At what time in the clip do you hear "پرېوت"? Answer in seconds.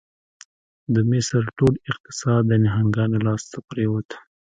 3.69-4.09